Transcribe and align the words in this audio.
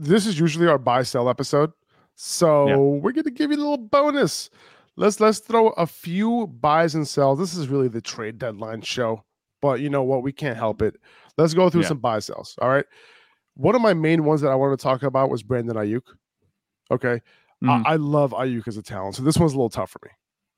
this 0.00 0.26
is 0.26 0.38
usually 0.38 0.66
our 0.66 0.78
buy 0.78 1.02
sell 1.02 1.28
episode. 1.28 1.72
So 2.14 2.68
yeah. 2.68 2.76
we're 2.76 3.12
gonna 3.12 3.30
give 3.30 3.50
you 3.50 3.56
a 3.56 3.58
little 3.58 3.76
bonus. 3.76 4.50
Let's 4.96 5.20
let's 5.20 5.38
throw 5.38 5.68
a 5.70 5.86
few 5.86 6.46
buys 6.46 6.94
and 6.94 7.06
sells. 7.06 7.38
This 7.38 7.54
is 7.54 7.68
really 7.68 7.88
the 7.88 8.00
trade 8.00 8.38
deadline 8.38 8.82
show, 8.82 9.24
but 9.62 9.80
you 9.80 9.90
know 9.90 10.02
what? 10.02 10.22
We 10.22 10.32
can't 10.32 10.56
help 10.56 10.82
it. 10.82 10.96
Let's 11.38 11.54
go 11.54 11.70
through 11.70 11.82
yeah. 11.82 11.88
some 11.88 11.98
buy 11.98 12.18
sells. 12.18 12.56
All 12.60 12.68
right. 12.68 12.84
One 13.54 13.74
of 13.74 13.82
my 13.82 13.94
main 13.94 14.24
ones 14.24 14.40
that 14.40 14.50
I 14.50 14.54
wanted 14.54 14.78
to 14.78 14.82
talk 14.82 15.02
about 15.02 15.30
was 15.30 15.42
Brandon 15.42 15.76
Aiyuk. 15.76 16.02
Okay. 16.90 17.20
Mm. 17.62 17.84
I, 17.86 17.92
I 17.92 17.96
love 17.96 18.32
Aiyuk 18.32 18.68
as 18.68 18.76
a 18.76 18.82
talent. 18.82 19.16
So 19.16 19.22
this 19.22 19.36
one's 19.36 19.52
a 19.52 19.56
little 19.56 19.70
tough 19.70 19.90
for 19.90 20.00
me. 20.04 20.10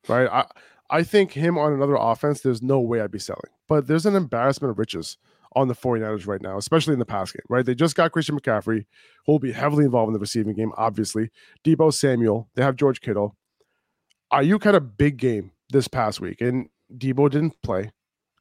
Right. 0.08 0.28
I 0.28 0.46
I 0.90 1.02
think 1.02 1.32
him 1.32 1.58
on 1.58 1.72
another 1.72 1.96
offense, 1.96 2.40
there's 2.40 2.62
no 2.62 2.80
way 2.80 3.00
I'd 3.00 3.10
be 3.10 3.18
selling. 3.18 3.50
But 3.68 3.86
there's 3.86 4.06
an 4.06 4.14
embarrassment 4.14 4.70
of 4.70 4.78
riches 4.78 5.16
on 5.54 5.68
the 5.68 5.74
49ers 5.74 6.26
right 6.26 6.40
now, 6.40 6.56
especially 6.56 6.92
in 6.92 6.98
the 6.98 7.06
pass 7.06 7.32
game, 7.32 7.42
right? 7.48 7.64
They 7.64 7.74
just 7.74 7.94
got 7.94 8.12
Christian 8.12 8.38
McCaffrey, 8.38 8.86
who 9.26 9.32
will 9.32 9.38
be 9.38 9.52
heavily 9.52 9.84
involved 9.84 10.08
in 10.08 10.14
the 10.14 10.18
receiving 10.18 10.54
game, 10.54 10.72
obviously. 10.76 11.30
Deebo 11.64 11.92
Samuel, 11.92 12.48
they 12.54 12.62
have 12.62 12.76
George 12.76 13.00
Kittle. 13.00 13.36
Aiyuk 14.32 14.64
had 14.64 14.74
a 14.74 14.80
big 14.80 15.18
game 15.18 15.52
this 15.70 15.88
past 15.88 16.20
week, 16.20 16.40
and 16.40 16.68
Deebo 16.96 17.30
didn't 17.30 17.60
play. 17.62 17.90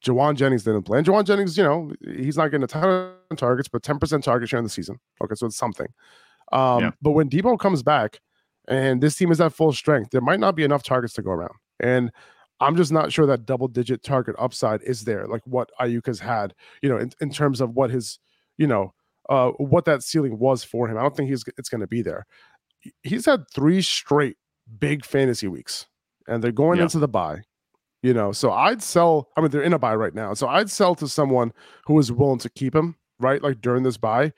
Jauan 0.04 0.36
Jennings 0.36 0.64
didn't 0.64 0.84
play. 0.84 0.98
And 0.98 1.08
Jauan 1.08 1.26
Jennings, 1.26 1.58
you 1.58 1.64
know, 1.64 1.92
he's 2.02 2.38
not 2.38 2.48
getting 2.48 2.64
a 2.64 2.68
ton 2.68 3.14
of 3.30 3.38
targets, 3.38 3.68
but 3.68 3.84
10% 3.84 4.24
target 4.24 4.50
share 4.50 4.58
in 4.58 4.64
the 4.64 4.70
season. 4.70 5.00
Okay, 5.24 5.36
so 5.36 5.46
it's 5.46 5.58
something. 5.58 5.88
Um, 6.52 6.80
yeah. 6.80 6.92
But 7.02 7.12
when 7.12 7.30
Deebo 7.30 7.60
comes 7.60 7.84
back 7.84 8.20
and 8.68 9.02
this 9.02 9.16
team 9.16 9.32
is 9.32 9.40
at 9.40 9.54
full 9.54 9.74
strength, 9.74 10.12
there 10.12 10.22
might 10.22 10.40
not 10.40 10.56
be 10.56 10.64
enough 10.64 10.84
targets 10.84 11.14
to 11.16 11.22
go 11.22 11.32
around. 11.32 11.54
And 11.80 12.12
I'm 12.62 12.76
just 12.76 12.92
not 12.92 13.12
sure 13.12 13.26
that 13.26 13.46
double 13.46 13.68
digit 13.68 14.04
target 14.04 14.36
upside 14.38 14.82
is 14.84 15.04
there, 15.04 15.28
like 15.28 15.42
what 15.46 15.72
Aiyuk 15.80 16.06
has 16.06 16.20
had, 16.20 16.54
you 16.82 16.90
know, 16.90 16.98
in, 16.98 17.12
in 17.20 17.32
terms 17.32 17.60
of 17.60 17.72
what 17.72 17.90
his, 17.90 18.20
you 18.58 18.68
know, 18.68 18.94
uh, 19.30 19.50
what 19.58 19.86
that 19.86 20.04
ceiling 20.04 20.38
was 20.38 20.64
for 20.64 20.88
him. 20.88 20.98
I 20.98 21.02
don't 21.02 21.16
think 21.16 21.30
he's 21.30 21.44
it's 21.58 21.70
going 21.70 21.82
to 21.82 21.88
be 21.88 22.02
there. 22.02 22.26
He's 23.04 23.26
had 23.26 23.46
three 23.54 23.82
straight 23.82 24.38
big 24.80 25.04
fantasy 25.06 25.48
weeks, 25.48 25.88
and 26.28 26.44
they're 26.44 26.52
going 26.52 26.78
yeah. 26.78 26.84
into 26.84 27.00
the 27.00 27.08
bye. 27.08 27.42
You 28.04 28.14
know, 28.14 28.32
so 28.32 28.52
I'd 28.52 28.82
sell. 28.82 29.30
I 29.36 29.42
mean, 29.42 29.52
they're 29.52 29.62
in 29.62 29.74
a 29.74 29.80
bye 29.80 29.96
right 29.96 30.14
now, 30.14 30.34
so 30.34 30.48
I'd 30.48 30.70
sell 30.70 30.96
to 30.96 31.08
someone 31.08 31.54
who 31.86 31.98
is 32.00 32.12
willing 32.12 32.40
to 32.40 32.50
keep 32.50 32.76
him 32.76 32.96
right, 33.20 33.42
like 33.42 33.62
during 33.62 33.84
this 33.84 33.98
bye. 33.98 34.34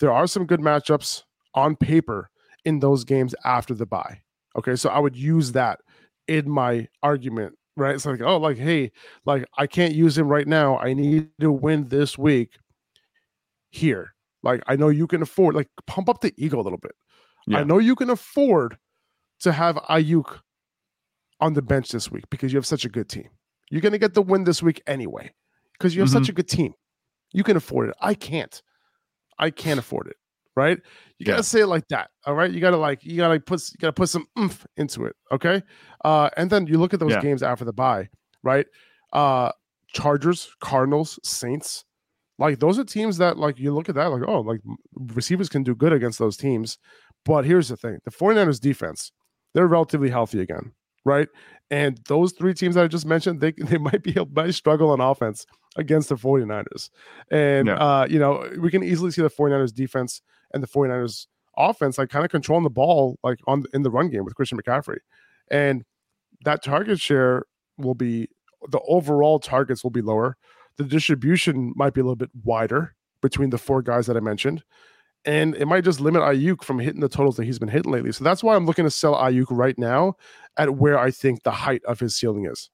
There 0.00 0.12
are 0.12 0.26
some 0.26 0.46
good 0.46 0.60
matchups 0.60 1.22
on 1.54 1.76
paper 1.76 2.30
in 2.64 2.80
those 2.80 3.04
games 3.04 3.34
after 3.44 3.74
the 3.74 3.86
bye. 3.86 4.22
Okay, 4.56 4.76
so 4.76 4.90
I 4.90 4.98
would 4.98 5.16
use 5.16 5.52
that 5.52 5.80
in 6.28 6.48
my 6.48 6.88
argument 7.02 7.54
right? 7.78 7.94
It's 7.94 8.06
like, 8.06 8.20
oh, 8.20 8.36
like, 8.36 8.58
hey, 8.58 8.92
like 9.24 9.44
I 9.56 9.66
can't 9.66 9.94
use 9.94 10.16
him 10.16 10.28
right 10.28 10.46
now. 10.46 10.78
I 10.78 10.92
need 10.92 11.30
to 11.40 11.50
win 11.50 11.88
this 11.88 12.18
week 12.18 12.58
here. 13.70 14.14
Like, 14.42 14.62
I 14.66 14.76
know 14.76 14.88
you 14.88 15.06
can 15.06 15.22
afford, 15.22 15.54
like, 15.54 15.68
pump 15.86 16.08
up 16.08 16.20
the 16.20 16.32
ego 16.36 16.60
a 16.60 16.62
little 16.62 16.78
bit. 16.78 16.92
Yeah. 17.46 17.58
I 17.58 17.64
know 17.64 17.78
you 17.78 17.96
can 17.96 18.10
afford 18.10 18.76
to 19.40 19.52
have 19.52 19.76
Aiyuk 19.76 20.40
on 21.40 21.54
the 21.54 21.62
bench 21.62 21.90
this 21.90 22.10
week 22.10 22.24
because 22.30 22.52
you 22.52 22.58
have 22.58 22.66
such 22.66 22.84
a 22.84 22.88
good 22.88 23.08
team. 23.08 23.28
You're 23.70 23.80
going 23.80 23.92
to 23.92 23.98
get 23.98 24.14
the 24.14 24.22
win 24.22 24.44
this 24.44 24.62
week 24.62 24.80
anyway 24.86 25.32
because 25.72 25.94
you 25.94 26.02
have 26.02 26.08
mm-hmm. 26.08 26.18
such 26.18 26.28
a 26.28 26.32
good 26.32 26.48
team. 26.48 26.74
You 27.32 27.42
can 27.42 27.56
afford 27.56 27.88
it. 27.88 27.96
I 28.00 28.14
can't. 28.14 28.62
I 29.38 29.50
can't 29.50 29.78
afford 29.78 30.08
it 30.08 30.16
right? 30.58 30.78
You 31.18 31.26
gotta 31.26 31.42
say 31.42 31.60
it 31.60 31.66
like 31.66 31.86
that. 31.88 32.10
All 32.26 32.34
right. 32.34 32.50
You 32.50 32.60
gotta 32.60 32.76
like 32.76 33.04
you 33.04 33.16
gotta 33.16 33.38
put 33.40 33.60
you 33.70 33.76
gotta 33.78 33.92
put 33.92 34.08
some 34.08 34.26
oomph 34.38 34.66
into 34.76 35.04
it. 35.04 35.14
Okay. 35.32 35.62
Uh, 36.04 36.30
and 36.36 36.50
then 36.50 36.66
you 36.66 36.78
look 36.78 36.92
at 36.92 37.00
those 37.00 37.12
yeah. 37.12 37.20
games 37.20 37.42
after 37.42 37.64
the 37.64 37.72
bye, 37.72 38.08
right? 38.42 38.66
Uh 39.12 39.52
Chargers, 39.94 40.50
Cardinals, 40.60 41.18
Saints. 41.22 41.84
Like 42.38 42.58
those 42.58 42.78
are 42.78 42.84
teams 42.84 43.18
that 43.18 43.36
like 43.36 43.58
you 43.58 43.72
look 43.72 43.88
at 43.88 43.94
that, 43.94 44.06
like, 44.06 44.22
oh, 44.26 44.40
like 44.40 44.60
receivers 45.14 45.48
can 45.48 45.62
do 45.62 45.74
good 45.74 45.92
against 45.92 46.18
those 46.18 46.36
teams. 46.36 46.78
But 47.24 47.44
here's 47.44 47.68
the 47.68 47.76
thing: 47.76 47.98
the 48.04 48.10
49ers 48.10 48.60
defense, 48.60 49.12
they're 49.54 49.66
relatively 49.66 50.10
healthy 50.10 50.40
again, 50.40 50.72
right? 51.04 51.28
And 51.70 52.00
those 52.08 52.32
three 52.32 52.54
teams 52.54 52.76
that 52.76 52.84
I 52.84 52.88
just 52.88 53.06
mentioned, 53.06 53.40
they, 53.40 53.52
they 53.58 53.78
might 53.78 54.02
be 54.02 54.14
might 54.32 54.54
struggle 54.54 54.90
on 54.90 55.00
offense 55.00 55.46
against 55.76 56.08
the 56.10 56.14
49ers. 56.14 56.90
And 57.30 57.68
yeah. 57.68 57.74
uh, 57.74 58.06
you 58.08 58.18
know, 58.18 58.48
we 58.60 58.70
can 58.70 58.82
easily 58.84 59.10
see 59.10 59.22
the 59.22 59.30
49ers 59.30 59.74
defense 59.74 60.22
and 60.52 60.62
the 60.62 60.68
49ers 60.68 61.26
offense 61.58 61.98
like 61.98 62.08
kind 62.08 62.24
of 62.24 62.30
controlling 62.30 62.64
the 62.64 62.70
ball 62.70 63.18
like 63.22 63.40
on 63.46 63.64
in 63.74 63.82
the 63.82 63.90
run 63.90 64.08
game 64.08 64.24
with 64.24 64.34
Christian 64.34 64.58
McCaffrey. 64.58 64.98
And 65.50 65.84
that 66.44 66.62
target 66.62 67.00
share 67.00 67.44
will 67.76 67.94
be 67.94 68.28
the 68.68 68.80
overall 68.86 69.38
targets 69.38 69.82
will 69.82 69.90
be 69.90 70.00
lower. 70.00 70.36
The 70.76 70.84
distribution 70.84 71.72
might 71.76 71.94
be 71.94 72.00
a 72.00 72.04
little 72.04 72.16
bit 72.16 72.30
wider 72.44 72.94
between 73.20 73.50
the 73.50 73.58
four 73.58 73.82
guys 73.82 74.06
that 74.06 74.16
I 74.16 74.20
mentioned. 74.20 74.62
And 75.24 75.56
it 75.56 75.66
might 75.66 75.82
just 75.82 76.00
limit 76.00 76.22
Aiyuk 76.22 76.62
from 76.62 76.78
hitting 76.78 77.00
the 77.00 77.08
totals 77.08 77.36
that 77.36 77.44
he's 77.44 77.58
been 77.58 77.68
hitting 77.68 77.90
lately. 77.90 78.12
So 78.12 78.22
that's 78.22 78.42
why 78.42 78.54
I'm 78.54 78.66
looking 78.66 78.84
to 78.84 78.90
sell 78.90 79.16
Aiyuk 79.16 79.46
right 79.50 79.76
now 79.76 80.14
at 80.56 80.76
where 80.76 80.96
I 80.96 81.10
think 81.10 81.42
the 81.42 81.50
height 81.50 81.82
of 81.84 81.98
his 81.98 82.14
ceiling 82.14 82.46
is. 82.46 82.70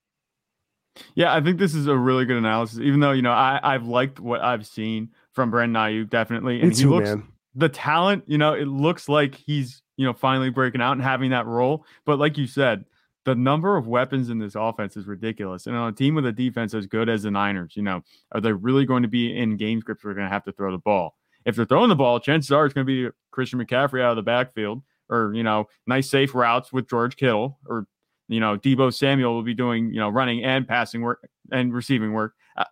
Yeah, 1.14 1.34
I 1.34 1.40
think 1.40 1.58
this 1.58 1.74
is 1.74 1.86
a 1.86 1.96
really 1.96 2.26
good 2.26 2.36
analysis. 2.36 2.78
Even 2.78 3.00
though 3.00 3.12
you 3.12 3.22
know 3.22 3.32
I, 3.32 3.58
I've 3.62 3.86
liked 3.86 4.20
what 4.20 4.42
I've 4.42 4.66
seen 4.66 5.10
from 5.32 5.50
Brandon 5.50 5.82
Aiyuk 5.82 6.10
definitely, 6.10 6.60
and 6.60 6.70
Me 6.70 6.76
he 6.76 6.84
looks 6.84 7.08
man 7.08 7.26
the 7.54 7.68
talent, 7.68 8.24
you 8.26 8.38
know, 8.38 8.54
it 8.54 8.66
looks 8.66 9.08
like 9.08 9.34
he's, 9.34 9.82
you 9.96 10.06
know, 10.06 10.12
finally 10.12 10.50
breaking 10.50 10.80
out 10.80 10.92
and 10.92 11.02
having 11.02 11.30
that 11.30 11.46
role. 11.46 11.84
But 12.04 12.18
like 12.18 12.36
you 12.36 12.46
said, 12.46 12.84
the 13.24 13.34
number 13.34 13.76
of 13.76 13.86
weapons 13.86 14.28
in 14.28 14.38
this 14.38 14.54
offense 14.54 14.96
is 14.96 15.06
ridiculous. 15.06 15.66
And 15.66 15.76
on 15.76 15.88
a 15.88 15.92
team 15.92 16.14
with 16.14 16.26
a 16.26 16.32
defense 16.32 16.74
as 16.74 16.86
good 16.86 17.08
as 17.08 17.22
the 17.22 17.30
Niners, 17.30 17.74
you 17.74 17.82
know, 17.82 18.02
are 18.32 18.40
they 18.40 18.52
really 18.52 18.84
going 18.84 19.02
to 19.02 19.08
be 19.08 19.36
in 19.36 19.56
game 19.56 19.80
scripts 19.80 20.04
where 20.04 20.12
they're 20.12 20.20
going 20.20 20.28
to 20.28 20.34
have 20.34 20.44
to 20.44 20.52
throw 20.52 20.70
the 20.70 20.78
ball? 20.78 21.16
If 21.46 21.56
they're 21.56 21.64
throwing 21.64 21.88
the 21.88 21.96
ball, 21.96 22.20
chances 22.20 22.50
are 22.52 22.64
it's 22.64 22.74
going 22.74 22.86
to 22.86 23.10
be 23.10 23.14
Christian 23.30 23.58
McCaffrey 23.58 24.02
out 24.02 24.10
of 24.10 24.16
the 24.16 24.22
backfield 24.22 24.82
or, 25.08 25.32
you 25.34 25.42
know, 25.42 25.68
nice 25.86 26.10
safe 26.10 26.34
routes 26.34 26.72
with 26.72 26.88
George 26.88 27.16
Kittle 27.16 27.58
or, 27.66 27.86
you 28.28 28.40
know, 28.40 28.56
Deebo 28.56 28.92
Samuel 28.92 29.34
will 29.34 29.42
be 29.42 29.54
doing, 29.54 29.92
you 29.92 30.00
know, 30.00 30.08
running 30.08 30.42
and 30.42 30.66
passing 30.66 31.02
work 31.02 31.28
and 31.50 31.72
receiving 31.72 32.12
work. 32.12 32.34
Uh, 32.56 32.64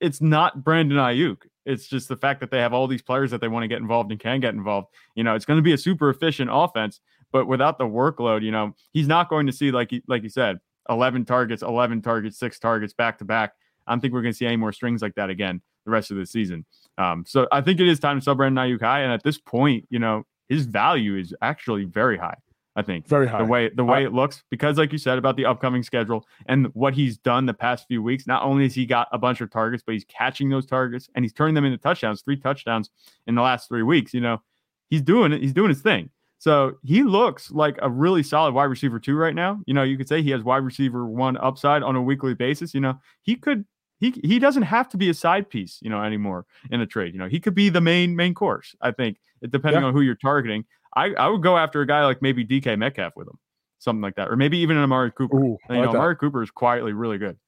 it's 0.00 0.20
not 0.20 0.64
Brandon 0.64 0.98
Aiyuk. 0.98 1.38
It's 1.64 1.86
just 1.86 2.08
the 2.08 2.16
fact 2.16 2.40
that 2.40 2.50
they 2.50 2.58
have 2.58 2.72
all 2.72 2.86
these 2.86 3.02
players 3.02 3.30
that 3.30 3.40
they 3.40 3.48
want 3.48 3.64
to 3.64 3.68
get 3.68 3.80
involved 3.80 4.10
and 4.10 4.20
can 4.20 4.40
get 4.40 4.54
involved. 4.54 4.88
You 5.14 5.24
know, 5.24 5.34
it's 5.34 5.44
going 5.44 5.58
to 5.58 5.62
be 5.62 5.72
a 5.72 5.78
super 5.78 6.10
efficient 6.10 6.50
offense, 6.52 7.00
but 7.30 7.46
without 7.46 7.78
the 7.78 7.84
workload, 7.84 8.42
you 8.42 8.50
know, 8.50 8.74
he's 8.92 9.08
not 9.08 9.28
going 9.28 9.46
to 9.46 9.52
see 9.52 9.70
like 9.70 9.92
like 10.08 10.22
you 10.22 10.28
said, 10.28 10.58
11 10.88 11.24
targets, 11.24 11.62
11 11.62 12.02
targets, 12.02 12.38
six 12.38 12.58
targets 12.58 12.92
back 12.92 13.18
to 13.18 13.24
back. 13.24 13.54
I 13.86 13.92
don't 13.92 14.00
think 14.00 14.12
we're 14.12 14.22
going 14.22 14.32
to 14.32 14.36
see 14.36 14.46
any 14.46 14.56
more 14.56 14.72
strings 14.72 15.02
like 15.02 15.14
that 15.16 15.30
again 15.30 15.60
the 15.84 15.90
rest 15.90 16.10
of 16.10 16.16
the 16.16 16.26
season. 16.26 16.64
Um, 16.98 17.24
so 17.26 17.48
I 17.50 17.60
think 17.60 17.80
it 17.80 17.88
is 17.88 17.98
time 17.98 18.18
to 18.18 18.24
sub 18.24 18.36
Brandon 18.36 18.64
Aiyuk 18.64 18.82
high, 18.82 19.00
and 19.00 19.12
at 19.12 19.22
this 19.22 19.38
point, 19.38 19.86
you 19.90 19.98
know, 19.98 20.24
his 20.48 20.66
value 20.66 21.16
is 21.16 21.34
actually 21.42 21.84
very 21.84 22.18
high. 22.18 22.36
I 22.74 22.82
think 22.82 23.06
very 23.06 23.26
high. 23.26 23.38
The 23.38 23.44
way 23.44 23.68
the 23.68 23.84
way 23.84 24.04
it 24.04 24.12
looks, 24.12 24.42
because 24.50 24.78
like 24.78 24.92
you 24.92 24.98
said 24.98 25.18
about 25.18 25.36
the 25.36 25.44
upcoming 25.44 25.82
schedule 25.82 26.26
and 26.46 26.66
what 26.74 26.94
he's 26.94 27.18
done 27.18 27.44
the 27.44 27.54
past 27.54 27.86
few 27.86 28.02
weeks, 28.02 28.26
not 28.26 28.42
only 28.42 28.64
has 28.64 28.74
he 28.74 28.86
got 28.86 29.08
a 29.12 29.18
bunch 29.18 29.40
of 29.42 29.50
targets, 29.50 29.82
but 29.84 29.92
he's 29.92 30.06
catching 30.06 30.48
those 30.48 30.64
targets 30.64 31.10
and 31.14 31.24
he's 31.24 31.34
turning 31.34 31.54
them 31.54 31.66
into 31.66 31.76
touchdowns, 31.76 32.22
three 32.22 32.36
touchdowns 32.36 32.90
in 33.26 33.34
the 33.34 33.42
last 33.42 33.68
three 33.68 33.82
weeks. 33.82 34.14
You 34.14 34.22
know, 34.22 34.40
he's 34.88 35.02
doing 35.02 35.32
it, 35.32 35.42
he's 35.42 35.52
doing 35.52 35.68
his 35.68 35.82
thing. 35.82 36.08
So 36.38 36.78
he 36.82 37.02
looks 37.02 37.50
like 37.50 37.78
a 37.82 37.90
really 37.90 38.22
solid 38.22 38.52
wide 38.52 38.64
receiver 38.64 38.98
two 38.98 39.16
right 39.16 39.34
now. 39.34 39.60
You 39.66 39.74
know, 39.74 39.82
you 39.82 39.96
could 39.96 40.08
say 40.08 40.22
he 40.22 40.30
has 40.30 40.42
wide 40.42 40.64
receiver 40.64 41.06
one 41.06 41.36
upside 41.36 41.82
on 41.82 41.94
a 41.94 42.02
weekly 42.02 42.34
basis. 42.34 42.74
You 42.74 42.80
know, 42.80 42.98
he 43.20 43.36
could 43.36 43.64
he 44.00 44.18
he 44.24 44.40
doesn't 44.40 44.64
have 44.64 44.88
to 44.88 44.96
be 44.96 45.08
a 45.10 45.14
side 45.14 45.48
piece, 45.48 45.78
you 45.82 45.88
know, 45.88 46.02
anymore 46.02 46.46
in 46.70 46.80
a 46.80 46.86
trade. 46.86 47.12
You 47.12 47.20
know, 47.20 47.28
he 47.28 47.38
could 47.38 47.54
be 47.54 47.68
the 47.68 47.80
main 47.80 48.16
main 48.16 48.34
course. 48.34 48.74
I 48.80 48.90
think, 48.90 49.18
depending 49.48 49.82
yeah. 49.82 49.88
on 49.88 49.94
who 49.94 50.00
you're 50.00 50.16
targeting. 50.16 50.64
I, 50.94 51.14
I 51.14 51.28
would 51.28 51.42
go 51.42 51.56
after 51.56 51.80
a 51.80 51.86
guy 51.86 52.04
like 52.04 52.22
maybe 52.22 52.44
DK 52.44 52.78
Metcalf 52.78 53.14
with 53.16 53.28
him, 53.28 53.38
something 53.78 54.02
like 54.02 54.16
that, 54.16 54.28
or 54.28 54.36
maybe 54.36 54.58
even 54.58 54.76
an 54.76 54.84
Amari 54.84 55.12
Cooper. 55.12 55.38
Ooh, 55.38 55.58
you 55.70 55.76
like 55.76 55.84
know. 55.84 55.90
Amari 55.90 56.16
Cooper 56.16 56.42
is 56.42 56.50
quietly 56.50 56.92
really 56.92 57.18
good. 57.18 57.38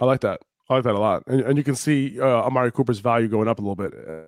I 0.00 0.04
like 0.04 0.20
that. 0.20 0.40
I 0.68 0.74
like 0.74 0.84
that 0.84 0.94
a 0.94 0.98
lot, 0.98 1.24
and, 1.26 1.40
and 1.42 1.58
you 1.58 1.64
can 1.64 1.74
see 1.74 2.20
uh, 2.20 2.24
Amari 2.24 2.72
Cooper's 2.72 2.98
value 2.98 3.28
going 3.28 3.48
up 3.48 3.58
a 3.58 3.62
little 3.62 3.76
bit 3.76 3.92
uh, 3.94 4.22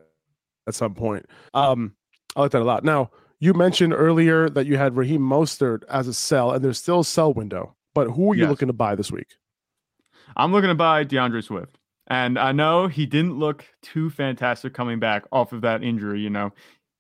at 0.66 0.74
some 0.74 0.94
point. 0.94 1.26
Um, 1.54 1.94
I 2.34 2.42
like 2.42 2.50
that 2.50 2.62
a 2.62 2.64
lot. 2.64 2.84
Now, 2.84 3.10
you 3.40 3.54
mentioned 3.54 3.92
earlier 3.94 4.48
that 4.50 4.66
you 4.66 4.76
had 4.76 4.96
Raheem 4.96 5.20
Mostert 5.20 5.82
as 5.88 6.08
a 6.08 6.14
sell, 6.14 6.52
and 6.52 6.64
there's 6.64 6.78
still 6.78 7.00
a 7.00 7.04
sell 7.04 7.32
window. 7.32 7.74
But 7.94 8.08
who 8.08 8.32
are 8.32 8.34
you 8.34 8.42
yes. 8.42 8.50
looking 8.50 8.68
to 8.68 8.74
buy 8.74 8.94
this 8.94 9.10
week? 9.10 9.36
I'm 10.36 10.52
looking 10.52 10.68
to 10.68 10.74
buy 10.74 11.04
D'Andre 11.04 11.40
Swift. 11.40 11.78
And 12.08 12.38
I 12.38 12.52
know 12.52 12.86
he 12.86 13.06
didn't 13.06 13.38
look 13.38 13.64
too 13.82 14.10
fantastic 14.10 14.74
coming 14.74 15.00
back 15.00 15.24
off 15.32 15.52
of 15.52 15.62
that 15.62 15.82
injury. 15.82 16.20
You 16.20 16.30
know, 16.30 16.52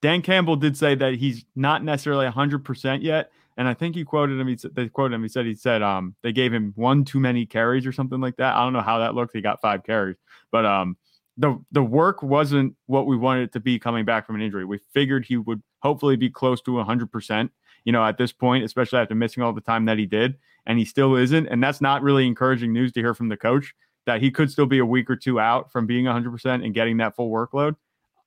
Dan 0.06 0.22
Campbell 0.22 0.54
did 0.54 0.76
say 0.76 0.94
that 0.94 1.14
he's 1.14 1.44
not 1.56 1.82
necessarily 1.82 2.28
100% 2.28 3.02
yet. 3.02 3.32
And 3.56 3.66
I 3.66 3.74
think 3.74 3.96
he 3.96 4.04
quoted 4.04 4.38
him. 4.38 4.46
He 4.46 4.56
they 4.72 4.88
quoted 4.88 5.16
him. 5.16 5.22
He 5.24 5.28
said, 5.28 5.46
he 5.46 5.54
said, 5.56 5.82
um, 5.82 6.14
they 6.22 6.30
gave 6.30 6.52
him 6.52 6.72
one 6.76 7.04
too 7.04 7.18
many 7.18 7.44
carries 7.44 7.84
or 7.84 7.90
something 7.90 8.20
like 8.20 8.36
that. 8.36 8.54
I 8.54 8.62
don't 8.62 8.72
know 8.72 8.82
how 8.82 9.00
that 9.00 9.16
looked. 9.16 9.34
He 9.34 9.40
got 9.40 9.60
five 9.60 9.82
carries, 9.82 10.14
but, 10.52 10.64
um, 10.64 10.96
the, 11.36 11.60
the 11.72 11.82
work 11.82 12.22
wasn't 12.22 12.76
what 12.86 13.08
we 13.08 13.16
wanted 13.16 13.48
it 13.48 13.52
to 13.54 13.58
be 13.58 13.80
coming 13.80 14.04
back 14.04 14.26
from 14.28 14.36
an 14.36 14.42
injury. 14.42 14.64
We 14.64 14.78
figured 14.94 15.24
he 15.24 15.38
would 15.38 15.60
hopefully 15.80 16.14
be 16.14 16.30
close 16.30 16.62
to 16.62 16.70
100%, 16.70 17.50
you 17.84 17.90
know, 17.90 18.04
at 18.04 18.16
this 18.16 18.30
point, 18.30 18.62
especially 18.62 19.00
after 19.00 19.16
missing 19.16 19.42
all 19.42 19.52
the 19.52 19.60
time 19.60 19.86
that 19.86 19.98
he 19.98 20.06
did. 20.06 20.36
And 20.66 20.78
he 20.78 20.84
still 20.84 21.16
isn't. 21.16 21.48
And 21.48 21.60
that's 21.60 21.80
not 21.80 22.00
really 22.02 22.28
encouraging 22.28 22.72
news 22.72 22.92
to 22.92 23.00
hear 23.00 23.12
from 23.12 23.28
the 23.28 23.36
coach 23.36 23.74
that 24.04 24.22
he 24.22 24.30
could 24.30 24.52
still 24.52 24.66
be 24.66 24.78
a 24.78 24.86
week 24.86 25.10
or 25.10 25.16
two 25.16 25.40
out 25.40 25.72
from 25.72 25.84
being 25.84 26.04
100% 26.04 26.64
and 26.64 26.72
getting 26.72 26.98
that 26.98 27.16
full 27.16 27.28
workload 27.28 27.74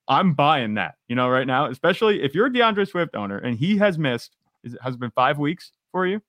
I'm 0.10 0.34
buying 0.34 0.74
that, 0.74 0.96
you 1.08 1.16
know, 1.16 1.30
right 1.30 1.46
now, 1.46 1.68
especially 1.68 2.24
if 2.24 2.34
you're 2.34 2.48
a 2.48 2.54
D'Andre 2.54 2.84
Swift 2.86 3.16
owner 3.16 3.38
and 3.38 3.58
he 3.58 3.78
has 3.78 4.00
missed, 4.00 4.36
has 4.82 4.98
been 4.98 5.12
five 5.12 5.38
weeks 5.38 5.72
for 5.92 6.08
you. 6.08 6.22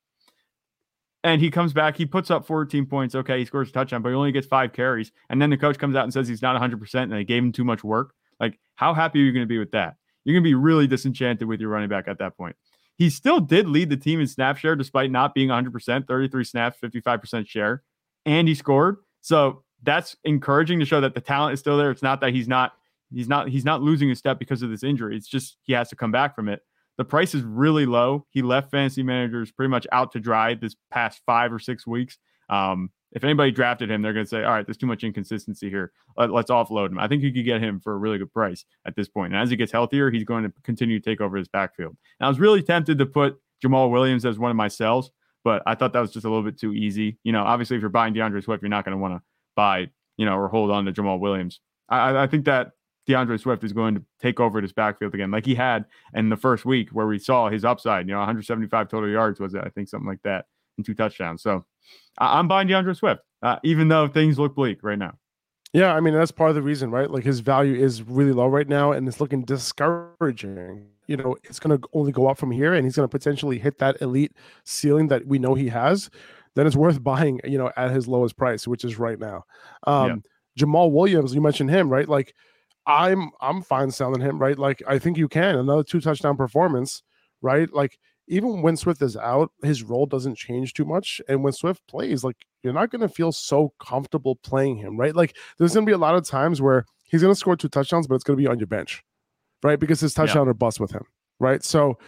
And 1.25 1.41
he 1.41 1.51
comes 1.51 1.73
back, 1.73 1.97
he 1.97 2.07
puts 2.07 2.31
up 2.31 2.47
14 2.47 2.87
points. 2.87 3.15
Okay, 3.15 3.39
he 3.39 3.45
scores 3.45 3.71
a 3.71 3.73
touchdown, 3.73 4.03
but 4.03 4.11
he 4.11 4.15
only 4.15 4.33
gets 4.33 4.47
five 4.47 4.73
carries. 4.73 5.13
And 5.29 5.41
then 5.41 5.51
the 5.51 5.57
coach 5.57 5.79
comes 5.79 5.97
out 5.97 6.05
and 6.05 6.13
says 6.13 6.29
he's 6.29 6.43
not 6.43 6.61
100% 6.61 7.03
and 7.03 7.13
they 7.13 7.25
gave 7.25 7.43
him 7.43 7.53
too 7.53 7.65
much 7.65 7.83
work. 7.83 8.15
Like, 8.39 8.59
how 8.77 8.95
happy 8.95 9.21
are 9.21 9.25
you 9.25 9.33
going 9.33 9.45
to 9.45 9.49
be 9.49 9.59
with 9.59 9.73
that? 9.73 9.97
You're 10.25 10.35
going 10.35 10.45
to 10.45 10.49
be 10.49 10.55
really 10.55 10.87
disenchanted 10.87 11.49
with 11.49 11.61
your 11.61 11.71
running 11.71 11.89
back 11.89 12.07
at 12.07 12.19
that 12.19 12.37
point. 12.37 12.57
He 12.97 13.09
still 13.09 13.41
did 13.41 13.67
lead 13.67 13.89
the 13.89 13.97
team 13.97 14.21
in 14.21 14.27
snap 14.27 14.59
share 14.59 14.77
despite 14.77 15.11
not 15.11 15.35
being 15.35 15.49
100%, 15.49 16.07
33 16.07 16.45
snaps, 16.45 16.79
55% 16.83 17.47
share, 17.47 17.83
and 18.27 18.47
he 18.47 18.55
scored. 18.55 18.99
So 19.23 19.65
that's 19.83 20.17
encouraging 20.25 20.81
to 20.81 20.87
show 20.87 21.01
that 21.01 21.15
the 21.15 21.21
talent 21.23 21.55
is 21.55 21.61
still 21.61 21.79
there. 21.79 21.91
It's 21.91 22.03
not 22.03 22.21
that 22.21 22.35
he's 22.35 22.49
not 22.49 22.75
he's 23.13 23.29
not 23.29 23.49
he's 23.49 23.65
not 23.65 23.83
losing 23.83 24.11
a 24.11 24.17
step 24.17 24.39
because 24.39 24.63
of 24.63 24.71
this 24.71 24.83
injury. 24.83 25.17
It's 25.17 25.29
just 25.29 25.57
he 25.63 25.73
has 25.73 25.89
to 25.91 25.97
come 25.97 26.13
back 26.13 26.35
from 26.35 26.49
it. 26.49 26.61
The 26.99 27.05
price 27.05 27.35
is 27.35 27.43
really 27.43 27.87
low. 27.87 28.27
He 28.31 28.43
left 28.43 28.71
fantasy 28.71 29.03
managers 29.03 29.51
pretty 29.51 29.71
much 29.71 29.87
out 29.93 30.13
to 30.13 30.21
dry 30.21 30.55
this 30.55 30.77
past 30.91 31.23
five 31.25 31.53
or 31.53 31.59
six 31.59 31.87
weeks. 31.87 32.19
Um, 32.51 32.91
if 33.13 33.25
anybody 33.25 33.51
drafted 33.51 33.91
him, 33.91 34.03
they're 34.03 34.13
going 34.13 34.27
to 34.27 34.29
say, 34.29 34.45
all 34.45 34.53
right, 34.53 34.67
there's 34.67 34.77
too 34.77 34.87
much 34.87 35.03
inconsistency 35.03 35.69
here. 35.69 35.93
Let, 36.17 36.31
us 36.31 36.45
offload 36.47 36.91
him. 36.91 36.99
I 36.99 37.09
think 37.09 37.23
you 37.23 37.33
could 37.33 37.45
get 37.45 37.61
him 37.61 37.81
for 37.81 37.93
a 37.93 37.97
really 37.97 38.19
good 38.19 38.33
price 38.33 38.65
at 38.87 38.95
this 38.95 39.09
point. 39.09 39.33
And 39.33 39.43
as 39.43 39.51
he 39.51 39.57
gets 39.57 39.73
healthier, 39.73 40.11
he's 40.11 40.25
going 40.25 40.45
to 40.45 40.53
continue 40.63 41.01
to 41.01 41.05
take 41.05 41.21
over 41.21 41.37
his 41.37 41.49
backfield. 41.49 41.97
And 42.21 42.27
I 42.27 42.29
was 42.29 42.39
really 42.39 42.63
tempted 42.63 42.99
to 42.99 43.07
put 43.07 43.41
Jamaal 43.65 43.91
Williams 43.91 44.25
as 44.25 44.39
one 44.39 44.51
of 44.51 44.57
my 44.57 44.69
sells, 44.69 45.11
but 45.43 45.63
I 45.67 45.75
thought 45.75 45.93
that 45.93 46.01
was 46.01 46.13
just 46.13 46.25
a 46.25 46.29
little 46.29 46.45
bit 46.45 46.59
too 46.59 46.73
easy. 46.73 47.19
You 47.25 47.33
know, 47.33 47.43
obviously, 47.43 47.77
if 47.77 47.81
you're 47.81 47.91
buying 47.91 48.15
D'Andre 48.15 48.41
Swift, 48.43 48.63
you're 48.63 48.69
not 48.69 48.85
going 48.85 48.97
to 48.97 49.01
want 49.01 49.15
to 49.15 49.23
buy, 49.57 49.89
you 50.17 50.25
know, 50.25 50.37
or 50.37 50.49
hold 50.49 50.71
on 50.71 50.85
to 50.85 50.93
Jamaal 50.93 51.19
Williams. 51.19 51.61
I, 51.89 52.25
I 52.25 52.27
think 52.29 52.45
that 52.45 52.73
D'Andre 53.07 53.37
Swift 53.37 53.65
is 53.65 53.73
going 53.73 53.95
to 53.95 54.03
take 54.21 54.41
over 54.41 54.61
this 54.61 54.73
backfield 54.73 55.15
again, 55.15 55.31
like 55.31 55.47
he 55.47 55.55
had 55.55 55.85
in 56.15 56.29
the 56.29 56.37
first 56.37 56.65
week 56.65 56.91
where 56.91 57.07
we 57.07 57.19
saw 57.19 57.49
his 57.49 57.65
upside. 57.65 58.07
You 58.07 58.13
know, 58.15 58.21
175 58.21 58.89
total 58.89 59.09
yards 59.09 59.41
was 59.41 59.55
it? 59.55 59.63
I 59.65 59.69
think 59.71 59.89
something 59.89 60.09
like 60.09 60.23
that, 60.23 60.47
and 60.77 60.85
two 60.85 60.95
touchdowns. 60.95 61.43
So 61.43 61.65
I- 62.19 62.39
am 62.39 62.49
buying 62.49 62.69
D'Andre 62.69 62.95
Swift, 62.95 63.23
uh, 63.43 63.57
even 63.65 63.89
though 63.89 64.07
things 64.07 64.39
look 64.39 64.55
bleak 64.55 64.79
right 64.83 64.99
now. 64.99 65.15
Yeah, 65.73 65.95
I 65.95 66.01
mean 66.01 66.15
that's 66.15 66.33
part 66.33 66.51
of 66.51 66.57
the 66.57 66.63
reason, 66.63 66.91
right? 66.91 67.09
Like 67.09 67.23
his 67.23 67.41
value 67.41 67.75
is 67.75 68.03
really 68.03 68.33
low 68.33 68.49
right 68.49 68.69
now, 68.69 68.93
and 68.93 69.07
it's 69.07 69.21
looking 69.21 69.45
discouraging. 69.45 70.89
You 71.07 71.17
know, 71.17 71.37
it's 71.45 71.59
going 71.59 71.79
to 71.79 71.89
only 71.93 72.13
go 72.13 72.29
up 72.29 72.39
from 72.39 72.51
here, 72.51 72.75
and 72.75 72.85
he's 72.85 72.97
going 72.97 73.09
to 73.09 73.11
potentially 73.11 73.59
hit 73.59 73.79
that 73.79 74.01
elite 74.01 74.33
ceiling 74.65 75.09
that 75.09 75.27
we 75.27 75.39
know 75.39 75.55
he 75.55 75.69
has. 75.69 76.11
Then 76.55 76.67
it's 76.67 76.77
worth 76.77 77.03
buying, 77.05 77.41
you 77.45 77.59
know, 77.59 77.71
at 77.77 77.91
his 77.91 78.09
lowest 78.09 78.37
price, 78.37 78.67
which 78.67 78.85
is 78.85 78.99
right 78.99 79.19
now. 79.19 79.45
Um, 79.87 80.23
yeah. 80.59 80.65
Jamaal 80.65 80.91
Williams, 80.91 81.35
you 81.35 81.41
mentioned 81.41 81.71
him, 81.71 81.89
right? 81.89 82.09
Like, 82.09 82.35
I'm 82.87 83.31
I'm 83.41 83.63
fine 83.63 83.91
selling 83.91 84.21
him, 84.21 84.39
right? 84.39 84.59
Like, 84.59 84.83
I 84.87 84.99
think 84.99 85.17
you 85.17 85.29
can 85.29 85.57
another 85.57 85.85
two 85.85 86.01
touchdown 86.01 86.37
performance, 86.37 87.03
right? 87.43 87.73
Like 87.73 87.99
even 88.31 88.63
when 88.63 88.77
Swift 88.77 89.03
is 89.03 89.17
out, 89.17 89.51
his 89.63 89.83
role 89.83 90.07
doesn't 90.07 90.37
change 90.37 90.73
too 90.73 90.85
much. 90.85 91.21
And 91.29 91.43
when 91.43 91.53
Swift 91.53 91.83
plays, 91.89 92.23
like 92.23 92.37
you're 92.63 92.73
not 92.73 92.91
going 92.91 93.01
to 93.01 93.09
feel 93.09 93.33
so 93.33 93.73
comfortable 93.81 94.37
playing 94.37 94.77
him, 94.77 94.97
right? 94.97 95.15
Like 95.15 95.37
there's 95.59 95.75
going 95.75 95.85
to 95.85 95.91
be 95.91 95.95
a 95.95 95.99
lot 95.99 96.15
of 96.15 96.25
times 96.25 96.63
where 96.63 96.85
he's 97.05 97.23
going 97.23 97.35
to 97.35 97.39
score 97.39 97.57
two 97.57 97.69
touchdowns, 97.69 98.07
but 98.07 98.15
it's 98.15 98.25
going 98.25 98.37
to 98.39 98.43
be 98.43 98.47
on 98.47 98.59
your 98.59 98.69
bench, 98.69 99.03
right? 99.65 99.81
Because 99.81 100.01
his 100.01 100.15
touchdown 100.15 100.47
yeah. 100.47 100.51
or 100.51 100.55
bust 100.55 100.79
with 100.79 100.93
him, 100.93 101.05
right? 101.41 101.65
So, 101.65 101.99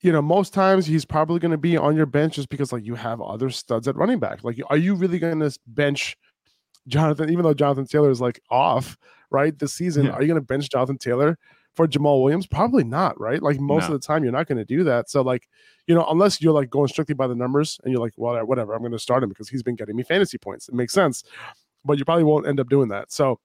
you 0.00 0.10
know, 0.10 0.22
most 0.22 0.54
times 0.54 0.86
he's 0.86 1.04
probably 1.04 1.38
going 1.38 1.52
to 1.52 1.58
be 1.58 1.76
on 1.76 1.96
your 1.96 2.06
bench 2.06 2.36
just 2.36 2.48
because 2.48 2.72
like 2.72 2.86
you 2.86 2.94
have 2.94 3.20
other 3.20 3.50
studs 3.50 3.86
at 3.88 3.96
running 3.96 4.18
back. 4.18 4.42
Like, 4.42 4.58
are 4.70 4.76
you 4.78 4.94
really 4.94 5.18
going 5.18 5.40
to 5.40 5.56
bench 5.66 6.16
Jonathan, 6.88 7.30
even 7.30 7.44
though 7.44 7.54
Jonathan 7.54 7.86
Taylor 7.86 8.10
is 8.10 8.22
like 8.22 8.40
off, 8.50 8.96
right? 9.30 9.58
This 9.58 9.74
season, 9.74 10.06
yeah. 10.06 10.12
are 10.12 10.22
you 10.22 10.28
going 10.28 10.40
to 10.40 10.46
bench 10.46 10.70
Jonathan 10.70 10.98
Taylor 10.98 11.38
for 11.74 11.86
Jamaal 11.86 12.22
Williams? 12.22 12.46
Probably 12.46 12.84
not, 12.84 13.18
right? 13.20 13.42
Like 13.42 13.60
most 13.60 13.88
no. 13.88 13.94
of 13.94 14.00
the 14.00 14.06
time, 14.06 14.22
you're 14.22 14.32
not 14.32 14.46
going 14.46 14.58
to 14.58 14.64
do 14.64 14.84
that. 14.84 15.10
So, 15.10 15.22
like, 15.22 15.48
you 15.86 15.94
know, 15.94 16.06
unless 16.08 16.40
you're 16.40 16.52
like 16.52 16.70
going 16.70 16.88
strictly 16.88 17.14
by 17.14 17.26
the 17.26 17.34
numbers 17.34 17.78
and 17.84 17.92
you're 17.92 18.00
like, 18.00 18.14
well, 18.16 18.44
whatever, 18.46 18.74
I'm 18.74 18.80
going 18.80 18.92
to 18.92 18.98
start 18.98 19.22
him 19.22 19.28
because 19.28 19.48
he's 19.48 19.62
been 19.62 19.76
getting 19.76 19.96
me 19.96 20.02
fantasy 20.02 20.38
points. 20.38 20.68
It 20.68 20.74
makes 20.74 20.92
sense, 20.92 21.24
but 21.84 21.98
you 21.98 22.04
probably 22.04 22.24
won't 22.24 22.46
end 22.46 22.60
up 22.60 22.68
doing 22.68 22.88
that. 22.88 23.12
So, 23.12 23.40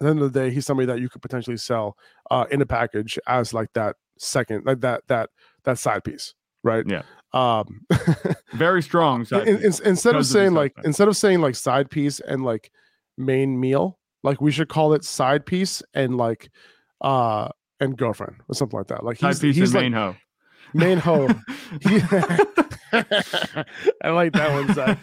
at 0.00 0.04
the 0.04 0.10
end 0.10 0.20
of 0.20 0.32
the 0.32 0.40
day, 0.40 0.52
he's 0.52 0.66
somebody 0.66 0.86
that 0.86 1.00
you 1.00 1.08
could 1.08 1.22
potentially 1.22 1.56
sell 1.56 1.96
uh, 2.30 2.46
in 2.50 2.60
a 2.60 2.66
package 2.66 3.18
as 3.26 3.54
like 3.54 3.72
that 3.74 3.96
second, 4.18 4.64
like 4.66 4.80
that 4.80 5.02
that 5.08 5.30
that 5.64 5.78
side 5.78 6.04
piece, 6.04 6.34
right? 6.62 6.84
Yeah. 6.86 7.02
Um, 7.32 7.86
very 8.52 8.82
strong. 8.82 9.26
in, 9.30 9.48
in, 9.48 9.72
instead 9.84 10.16
of 10.16 10.26
saying 10.26 10.54
like 10.54 10.74
instead 10.84 11.08
of 11.08 11.16
saying 11.16 11.40
like 11.40 11.54
side 11.54 11.90
piece 11.90 12.20
and 12.20 12.44
like 12.44 12.70
main 13.16 13.58
meal, 13.58 13.98
like 14.22 14.40
we 14.40 14.50
should 14.50 14.68
call 14.68 14.92
it 14.92 15.04
side 15.04 15.46
piece 15.46 15.82
and 15.94 16.16
like 16.16 16.50
uh 17.00 17.48
and 17.80 17.96
girlfriend 17.96 18.36
or 18.48 18.54
something 18.54 18.78
like 18.78 18.88
that. 18.88 19.04
Like 19.04 19.18
he's, 19.18 19.40
piece 19.40 19.56
he's 19.56 19.74
like, 19.74 19.82
main 19.82 19.92
hoe. 19.92 20.16
Main 20.74 20.98
hoe. 20.98 21.28
I 22.92 24.10
like 24.10 24.32
that 24.32 24.52
one 24.52 24.74
side. 24.74 24.98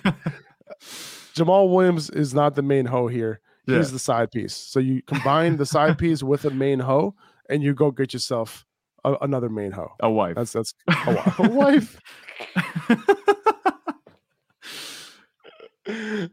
Jamaal 1.36 1.74
Williams 1.74 2.10
is 2.10 2.34
not 2.34 2.56
the 2.56 2.62
main 2.62 2.86
hoe 2.86 3.08
here. 3.08 3.42
He's 3.66 3.88
yeah. 3.88 3.94
the 3.94 4.00
side 4.00 4.32
piece. 4.32 4.56
So 4.56 4.80
you 4.80 5.02
combine 5.04 5.58
the 5.58 5.66
side 5.66 5.98
piece 6.00 6.24
with 6.24 6.46
a 6.46 6.50
main 6.50 6.80
hoe, 6.80 7.16
and 7.50 7.62
you 7.62 7.74
go 7.74 7.92
get 7.92 8.14
yourself 8.14 8.66
a, 9.04 9.16
another 9.22 9.50
main 9.50 9.72
hoe. 9.72 9.92
A 10.00 10.10
wife. 10.10 10.36
That's 10.36 10.54
that's 10.54 10.74
a, 10.88 11.34
a 11.40 11.50
wife. 11.50 12.00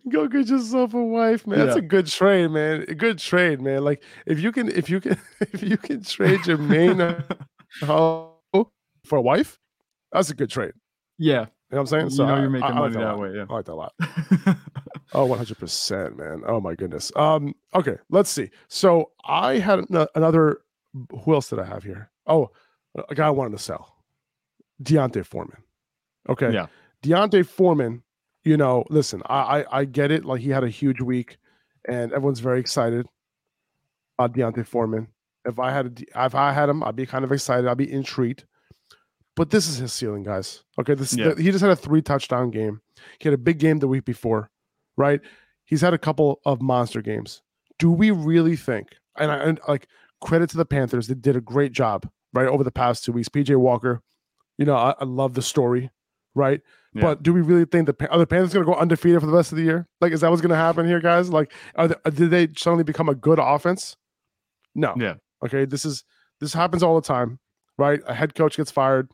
Go 0.08 0.29
get 0.29 0.49
yourself 0.49 0.94
a 0.94 1.03
wife, 1.03 1.47
man. 1.47 1.58
That's 1.58 1.76
a 1.76 1.82
good 1.82 2.06
trade, 2.06 2.50
man. 2.50 2.85
A 2.88 2.94
good 2.94 3.19
trade, 3.19 3.61
man. 3.61 3.85
Like 3.85 4.03
if 4.26 4.41
you 4.41 4.53
can, 4.53 4.69
if 4.69 4.88
you 4.91 5.00
can, 5.00 5.19
if 5.41 5.62
you 5.62 5.76
can 5.76 6.03
trade 6.03 6.47
your 6.47 6.58
main 6.58 6.99
hoe 7.82 8.35
for 9.05 9.19
a 9.19 9.23
wife, 9.23 9.58
that's 10.12 10.31
a 10.31 10.35
good 10.35 10.50
trade. 10.50 10.73
Yeah. 11.19 11.47
You 11.70 11.76
know 11.76 11.79
what 11.79 11.81
I'm 11.81 11.87
saying? 11.87 12.11
So 12.11 12.23
you 12.23 12.29
know 12.29 12.41
you're 12.41 12.50
making 12.50 12.64
I, 12.64 12.70
I 12.70 12.75
money 12.75 12.94
like 12.94 13.05
that, 13.05 13.08
that 13.08 13.19
way. 13.19 13.35
Yeah. 13.35 13.47
I 13.50 13.55
like 13.55 13.64
that 13.64 13.73
a 13.73 13.75
lot. 13.75 13.93
oh, 15.14 15.25
100 15.25 15.58
percent, 15.58 16.17
man. 16.17 16.43
Oh 16.47 16.61
my 16.61 16.75
goodness. 16.75 17.11
Um, 17.17 17.55
okay, 17.75 17.97
let's 18.08 18.31
see. 18.31 18.50
So 18.69 19.11
I 19.25 19.58
had 19.58 19.85
another 20.14 20.61
who 21.25 21.35
else 21.35 21.50
did 21.50 21.58
I 21.58 21.64
have 21.64 21.82
here? 21.82 22.11
Oh, 22.26 22.50
a 23.08 23.14
guy 23.14 23.26
I 23.26 23.31
wanted 23.31 23.56
to 23.56 23.62
sell. 23.62 23.97
D'Onta 24.82 25.25
Foreman. 25.25 25.62
Okay. 26.29 26.53
Yeah. 26.53 26.67
D'Onta 27.03 27.44
Foreman 27.44 28.03
you 28.46 28.56
know, 28.56 28.84
listen, 28.88 29.22
I, 29.26 29.34
I, 29.34 29.81
I 29.81 29.84
get 29.84 30.12
it. 30.12 30.25
Like 30.25 30.40
he 30.40 30.50
had 30.50 30.62
a 30.62 30.69
huge 30.69 31.00
week, 31.00 31.37
and 31.88 32.12
everyone's 32.12 32.38
very 32.38 32.60
excited 32.60 33.06
about 34.19 34.34
D'Onta 34.34 34.64
Foreman. 34.64 35.08
If 35.44 35.58
I 35.58 35.72
had 35.72 35.87
a, 35.87 36.25
if 36.25 36.34
I 36.37 36.52
had 36.52 36.69
him, 36.69 36.84
I'd 36.84 36.94
be 36.94 37.06
kind 37.06 37.25
of 37.25 37.32
excited. 37.32 37.66
I'd 37.66 37.76
be 37.76 37.93
intrigued. 37.93 38.44
But 39.34 39.50
this 39.50 39.69
is 39.69 39.79
his 39.79 39.93
ceiling, 39.93 40.22
guys. 40.22 40.62
Okay, 40.79 40.94
this 40.94 41.15
yeah. 41.15 41.34
the, 41.34 41.43
he 41.43 41.50
just 41.50 41.60
had 41.60 41.72
a 41.72 41.76
three 41.76 42.00
touchdown 42.00 42.50
game. 42.50 42.81
He 43.19 43.29
had 43.29 43.34
a 43.34 43.38
big 43.38 43.58
game 43.58 43.81
the 43.81 43.88
week 43.88 44.05
before, 44.05 44.48
right? 44.96 45.20
He's 45.65 45.81
had 45.81 45.93
a 45.93 45.98
couple 45.98 46.41
of 46.46 46.62
monster 46.62 47.03
games. 47.03 47.43
Do 47.81 47.91
we 47.91 48.12
really 48.12 48.56
think? 48.56 48.91
And, 49.19 49.31
I, 49.32 49.38
and 49.38 49.60
like 49.67 49.88
credit 50.20 50.50
to 50.50 50.56
the 50.56 50.65
Panthers, 50.65 51.08
they 51.08 51.15
did 51.15 51.34
a 51.34 51.41
great 51.41 51.72
job, 51.72 52.08
right, 52.32 52.46
over 52.46 52.62
the 52.62 52.70
past 52.70 53.05
two 53.05 53.12
weeks. 53.12 53.29
PJ 53.29 53.56
Walker, 53.56 54.03
you 54.56 54.65
know, 54.65 54.76
I, 54.76 54.94
I 55.00 55.05
love 55.05 55.34
the 55.34 55.43
story, 55.43 55.91
right? 56.34 56.60
Yeah. 56.96 57.03
But 57.03 57.22
do 57.22 57.32
we 57.32 57.41
really 57.41 57.65
think 57.65 57.86
the 57.86 58.10
are 58.10 58.19
the 58.19 58.26
Panthers 58.26 58.53
going 58.53 58.65
to 58.65 58.72
go 58.72 58.79
undefeated 58.79 59.20
for 59.20 59.26
the 59.26 59.32
rest 59.32 59.53
of 59.53 59.58
the 59.58 59.65
year? 59.65 59.86
Like, 60.00 60.12
is 60.12 60.20
that 60.22 60.31
what's 60.31 60.43
going 60.43 60.50
to 60.50 60.56
happen 60.56 60.86
here, 60.86 61.00
guys? 61.00 61.31
Like, 61.31 61.53
are 61.74 61.88
they, 61.88 61.94
did 62.10 62.31
they 62.31 62.48
suddenly 62.56 62.84
become 62.84 63.08
a 63.08 63.15
good 63.15 63.38
offense? 63.38 63.96
No. 64.74 64.94
Yeah. 64.98 65.15
Okay. 65.44 65.65
This 65.65 65.84
is 65.84 66.05
this 66.41 66.53
happens 66.53 66.82
all 66.82 66.94
the 66.94 67.06
time, 67.06 67.38
right? 67.79 68.00
A 68.06 68.15
head 68.15 68.34
coach 68.34 68.56
gets 68.56 68.70
fired, 68.70 69.10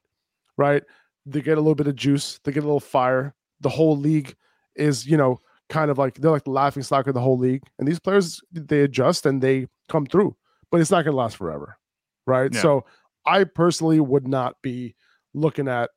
right? 0.57 0.83
They 1.27 1.41
get 1.41 1.59
a 1.59 1.61
little 1.61 1.75
bit 1.75 1.87
of 1.87 1.97
juice, 1.97 2.41
they 2.45 2.53
get 2.53 2.63
a 2.63 2.67
little 2.67 2.81
fire. 2.81 3.35
The 3.61 3.69
whole 3.69 3.97
league 3.97 4.35
is, 4.75 5.07
you 5.07 5.17
know, 5.17 5.39
kind 5.69 5.91
of 5.91 5.99
like 5.99 6.17
they're 6.17 6.31
like 6.31 6.45
the 6.45 6.51
laughing 6.51 6.83
stock 6.83 7.07
of 7.07 7.15
the 7.15 7.21
whole 7.21 7.39
league. 7.39 7.63
And 7.79 7.87
these 7.87 8.01
players 8.01 8.41
they 8.53 8.81
adjust 8.81 9.27
and 9.27 9.41
they 9.41 9.69
come 9.89 10.07
through, 10.07 10.37
but 10.71 10.81
it's 10.81 10.91
not 10.91 11.05
going 11.05 11.13
to 11.13 11.19
last 11.19 11.37
forever, 11.37 11.79
right? 12.27 12.53
Yeah. 12.53 12.61
So 12.61 12.85
I 13.25 13.45
personally 13.45 14.01
would 14.01 14.27
not 14.27 14.57
be 14.63 14.95
looking 15.35 15.69
at 15.69 15.91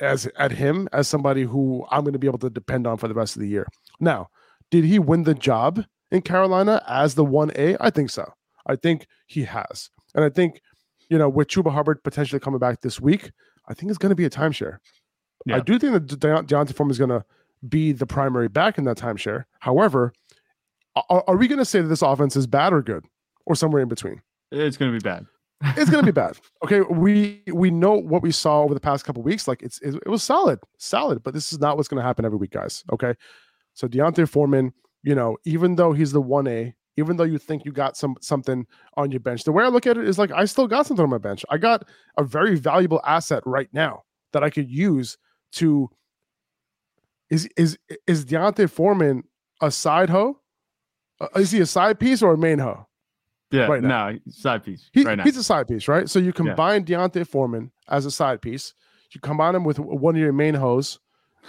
as 0.00 0.26
at 0.36 0.52
him 0.52 0.88
as 0.92 1.08
somebody 1.08 1.42
who 1.42 1.86
I'm 1.90 2.02
going 2.02 2.12
to 2.12 2.18
be 2.18 2.26
able 2.26 2.38
to 2.38 2.50
depend 2.50 2.86
on 2.86 2.96
for 2.96 3.08
the 3.08 3.14
rest 3.14 3.36
of 3.36 3.42
the 3.42 3.48
year. 3.48 3.66
Now, 4.00 4.28
did 4.70 4.84
he 4.84 4.98
win 4.98 5.24
the 5.24 5.34
job 5.34 5.84
in 6.10 6.22
Carolina 6.22 6.82
as 6.88 7.14
the 7.14 7.24
1A? 7.24 7.76
I 7.80 7.90
think 7.90 8.10
so. 8.10 8.32
I 8.66 8.76
think 8.76 9.06
he 9.26 9.44
has. 9.44 9.90
And 10.14 10.24
I 10.24 10.28
think, 10.28 10.60
you 11.08 11.18
know, 11.18 11.28
with 11.28 11.48
Chuba 11.48 11.72
Hubbard 11.72 12.02
potentially 12.02 12.40
coming 12.40 12.58
back 12.58 12.80
this 12.80 13.00
week, 13.00 13.30
I 13.68 13.74
think 13.74 13.90
it's 13.90 13.98
going 13.98 14.10
to 14.10 14.16
be 14.16 14.24
a 14.24 14.30
timeshare. 14.30 14.78
Yeah. 15.46 15.56
I 15.56 15.60
do 15.60 15.78
think 15.78 15.92
that 15.92 16.06
De- 16.06 16.42
D'Onta 16.42 16.74
Foreman 16.74 16.90
is 16.90 16.98
going 16.98 17.10
to 17.10 17.24
be 17.68 17.92
the 17.92 18.06
primary 18.06 18.48
back 18.48 18.78
in 18.78 18.84
that 18.84 18.96
timeshare. 18.96 19.44
However, 19.60 20.12
are, 21.08 21.24
are 21.26 21.36
we 21.36 21.48
going 21.48 21.58
to 21.58 21.64
say 21.64 21.80
that 21.80 21.88
this 21.88 22.02
offense 22.02 22.36
is 22.36 22.46
bad 22.46 22.72
or 22.72 22.82
good 22.82 23.04
or 23.46 23.54
somewhere 23.54 23.82
in 23.82 23.88
between? 23.88 24.20
It's 24.50 24.76
going 24.76 24.92
to 24.92 24.98
be 24.98 25.02
bad 25.02 25.26
it's 25.62 25.90
gonna 25.90 26.02
be 26.02 26.12
bad. 26.12 26.38
Okay, 26.64 26.80
we 26.80 27.42
we 27.52 27.70
know 27.70 27.92
what 27.92 28.22
we 28.22 28.32
saw 28.32 28.62
over 28.62 28.74
the 28.74 28.80
past 28.80 29.04
couple 29.04 29.22
weeks. 29.22 29.46
Like 29.46 29.62
it's 29.62 29.78
it, 29.80 29.94
it, 29.94 30.08
was 30.08 30.22
solid, 30.22 30.58
solid, 30.78 31.22
but 31.22 31.34
this 31.34 31.52
is 31.52 31.58
not 31.58 31.76
what's 31.76 31.88
gonna 31.88 32.02
happen 32.02 32.24
every 32.24 32.38
week, 32.38 32.52
guys. 32.52 32.82
Okay, 32.92 33.14
so 33.74 33.86
D'Onta 33.86 34.28
Foreman, 34.28 34.72
you 35.02 35.14
know, 35.14 35.36
even 35.44 35.76
though 35.76 35.92
he's 35.92 36.12
the 36.12 36.20
one 36.20 36.46
A, 36.46 36.74
even 36.96 37.16
though 37.16 37.24
you 37.24 37.38
think 37.38 37.64
you 37.64 37.72
got 37.72 37.96
some 37.96 38.16
something 38.20 38.66
on 38.96 39.10
your 39.10 39.20
bench. 39.20 39.44
The 39.44 39.52
way 39.52 39.64
I 39.64 39.68
look 39.68 39.86
at 39.86 39.98
it 39.98 40.08
is 40.08 40.18
like 40.18 40.30
I 40.30 40.44
still 40.46 40.66
got 40.66 40.86
something 40.86 41.02
on 41.02 41.10
my 41.10 41.18
bench. 41.18 41.44
I 41.50 41.58
got 41.58 41.86
a 42.16 42.24
very 42.24 42.56
valuable 42.56 43.00
asset 43.04 43.42
right 43.44 43.68
now 43.72 44.02
that 44.32 44.42
I 44.42 44.50
could 44.50 44.70
use 44.70 45.18
to. 45.52 45.88
Is 47.28 47.48
is 47.56 47.78
is 48.06 48.24
D'Onta 48.24 48.68
Foreman 48.68 49.24
a 49.60 49.70
side 49.70 50.10
hoe? 50.10 50.40
Uh, 51.20 51.28
is 51.36 51.50
he 51.50 51.60
a 51.60 51.66
side 51.66 52.00
piece 52.00 52.22
or 52.22 52.32
a 52.32 52.38
main 52.38 52.58
hoe? 52.58 52.86
Yeah, 53.50 53.66
right 53.66 53.82
now. 53.82 54.10
no, 54.10 54.18
side 54.28 54.64
piece. 54.64 54.88
He, 54.92 55.02
right 55.02 55.20
he's 55.22 55.36
a 55.36 55.42
side 55.42 55.66
piece, 55.66 55.88
right? 55.88 56.08
So 56.08 56.18
you 56.18 56.32
combine 56.32 56.84
yeah. 56.86 56.98
D'Onta 57.08 57.26
Foreman 57.26 57.72
as 57.88 58.06
a 58.06 58.10
side 58.10 58.40
piece. 58.40 58.74
You 59.12 59.20
combine 59.20 59.56
him 59.56 59.64
with 59.64 59.78
one 59.78 60.14
of 60.14 60.20
your 60.20 60.32
main 60.32 60.54
hoes, 60.54 61.00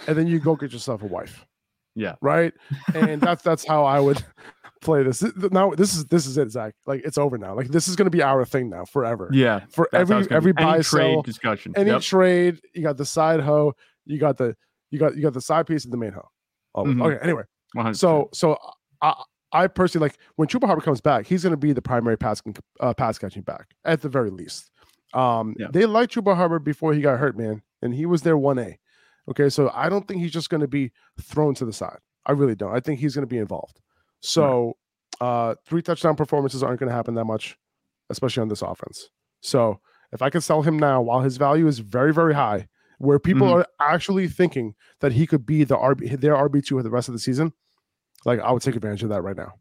and 0.08 0.18
then 0.18 0.26
you 0.26 0.40
go 0.40 0.56
get 0.56 0.72
yourself 0.72 1.02
a 1.02 1.06
wife. 1.06 1.46
Yeah. 1.94 2.14
Right. 2.20 2.52
And 2.94 3.20
that's 3.20 3.42
that's 3.44 3.64
how 3.64 3.84
I 3.84 4.00
would 4.00 4.22
play 4.80 5.02
this. 5.02 5.22
Now 5.36 5.70
this 5.70 5.94
is 5.94 6.06
this 6.06 6.26
is 6.26 6.38
it, 6.38 6.50
Zach. 6.50 6.74
Like 6.86 7.02
it's 7.04 7.18
over 7.18 7.38
now. 7.38 7.54
Like 7.54 7.68
this 7.68 7.88
is 7.88 7.96
going 7.96 8.06
to 8.06 8.10
be 8.10 8.22
our 8.22 8.44
thing 8.44 8.70
now 8.70 8.84
forever. 8.84 9.30
Yeah. 9.32 9.60
For 9.70 9.88
every 9.92 10.26
every 10.30 10.52
buy 10.52 10.76
any 10.76 10.82
trade 10.82 11.22
discussion, 11.24 11.72
any 11.76 11.90
yep. 11.90 12.02
trade, 12.02 12.60
you 12.74 12.82
got 12.82 12.96
the 12.96 13.04
side 13.04 13.40
hoe, 13.40 13.74
you 14.04 14.18
got 14.18 14.38
the 14.38 14.56
you 14.90 14.98
got 14.98 15.16
you 15.16 15.22
got 15.22 15.34
the 15.34 15.40
side 15.40 15.66
piece 15.66 15.84
and 15.84 15.92
the 15.92 15.98
main 15.98 16.12
hoe. 16.12 16.28
Oh, 16.74 16.84
mm-hmm. 16.84 17.02
okay. 17.02 17.18
Anyway, 17.22 17.42
100%. 17.76 17.96
so 17.96 18.30
so 18.32 18.56
I 19.00 19.22
I 19.52 19.66
personally 19.66 20.06
like 20.06 20.18
when 20.36 20.48
Chuba 20.48 20.66
Hubbard 20.66 20.84
comes 20.84 21.00
back, 21.00 21.26
he's 21.26 21.42
going 21.42 21.52
to 21.52 21.58
be 21.58 21.72
the 21.72 21.82
primary 21.82 22.16
pass 22.16 22.42
uh, 22.80 22.94
pass 22.94 23.18
catching 23.18 23.42
back 23.42 23.74
at 23.84 24.02
the 24.02 24.08
very 24.08 24.30
least. 24.30 24.70
Um, 25.14 25.54
yeah. 25.58 25.66
they 25.70 25.86
liked 25.86 26.14
Chuba 26.14 26.36
Hubbard 26.36 26.64
before 26.64 26.94
he 26.94 27.02
got 27.02 27.18
hurt, 27.18 27.36
man, 27.36 27.62
and 27.82 27.94
he 27.94 28.06
was 28.06 28.22
their 28.22 28.36
one 28.36 28.58
A. 28.58 28.78
Okay, 29.30 29.48
so 29.48 29.70
I 29.74 29.88
don't 29.88 30.08
think 30.08 30.20
he's 30.20 30.32
just 30.32 30.50
going 30.50 30.62
to 30.62 30.68
be 30.68 30.90
thrown 31.20 31.54
to 31.54 31.64
the 31.64 31.72
side. 31.72 31.98
I 32.26 32.32
really 32.32 32.54
don't. 32.54 32.74
I 32.74 32.80
think 32.80 32.98
he's 33.00 33.14
going 33.14 33.26
to 33.26 33.32
be 33.32 33.38
involved. 33.38 33.80
So, 34.20 34.76
uh, 35.20 35.54
three 35.66 35.82
touchdown 35.82 36.16
performances 36.16 36.62
aren't 36.62 36.80
going 36.80 36.88
to 36.88 36.94
happen 36.94 37.14
that 37.14 37.24
much, 37.24 37.56
especially 38.10 38.40
on 38.40 38.48
this 38.48 38.62
offense. 38.62 39.10
So, 39.40 39.80
if 40.12 40.22
I 40.22 40.30
can 40.30 40.40
sell 40.40 40.62
him 40.62 40.78
now 40.78 41.00
while 41.02 41.20
his 41.20 41.36
value 41.36 41.66
is 41.66 41.78
very, 41.78 42.12
very 42.12 42.34
high, 42.34 42.68
where 42.98 43.18
people 43.18 43.48
mm-hmm. 43.48 43.60
are 43.60 43.66
actually 43.80 44.28
thinking 44.28 44.74
that 45.00 45.12
he 45.12 45.26
could 45.26 45.44
be 45.44 45.64
the 45.64 45.76
RB, 45.76 46.20
their 46.20 46.34
RB 46.34 46.64
two 46.64 46.76
for 46.76 46.82
the 46.82 46.90
rest 46.90 47.08
of 47.08 47.14
the 47.14 47.18
season, 47.18 47.52
like 48.24 48.40
I 48.40 48.50
would 48.52 48.62
take 48.62 48.76
advantage 48.76 49.02
of 49.02 49.08
that 49.10 49.22
right 49.22 49.36
now. 49.36 49.54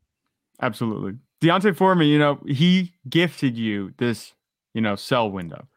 Absolutely, 0.62 1.18
D'Onta 1.41 1.75
Foreman. 1.75 2.08
You 2.08 2.20
know, 2.20 2.39
he 2.48 2.94
gifted 3.10 3.58
you 3.58 3.94
this, 3.98 4.34
you 4.74 4.82
know, 4.82 4.96
sell 4.96 5.30
window 5.30 5.68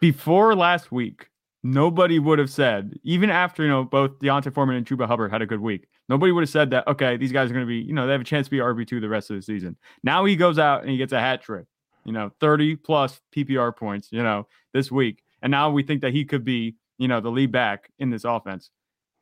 before 0.00 0.56
last 0.56 0.90
week 0.90 1.28
nobody 1.62 2.18
would 2.18 2.38
have 2.38 2.50
said, 2.50 2.98
even 3.02 3.30
after, 3.30 3.62
you 3.62 3.68
know, 3.68 3.84
both 3.84 4.18
D'Onta 4.18 4.52
Foreman 4.52 4.76
and 4.76 4.86
Chuba 4.86 5.06
Hubbard 5.06 5.30
had 5.30 5.42
a 5.42 5.46
good 5.46 5.60
week, 5.60 5.86
nobody 6.08 6.32
would 6.32 6.42
have 6.42 6.50
said 6.50 6.70
that, 6.70 6.86
okay, 6.88 7.16
these 7.16 7.32
guys 7.32 7.50
are 7.50 7.54
going 7.54 7.66
to 7.66 7.68
be, 7.68 7.80
you 7.80 7.92
know, 7.92 8.06
they 8.06 8.12
have 8.12 8.20
a 8.22 8.24
chance 8.24 8.46
to 8.46 8.50
be 8.50 8.58
RB2 8.58 9.00
the 9.00 9.08
rest 9.08 9.30
of 9.30 9.36
the 9.36 9.42
season. 9.42 9.76
Now 10.02 10.24
he 10.24 10.36
goes 10.36 10.58
out 10.58 10.82
and 10.82 10.90
he 10.90 10.96
gets 10.96 11.12
a 11.12 11.20
hat 11.20 11.42
trick, 11.42 11.66
you 12.04 12.12
know, 12.12 12.30
30 12.40 12.76
plus 12.76 13.20
PPR 13.36 13.76
points, 13.76 14.08
you 14.10 14.22
know, 14.22 14.46
this 14.72 14.90
week. 14.90 15.22
And 15.42 15.50
now 15.50 15.70
we 15.70 15.82
think 15.82 16.00
that 16.00 16.12
he 16.12 16.24
could 16.24 16.44
be, 16.44 16.76
you 16.98 17.08
know, 17.08 17.20
the 17.20 17.30
lead 17.30 17.52
back 17.52 17.90
in 17.98 18.10
this 18.10 18.24
offense. 18.24 18.70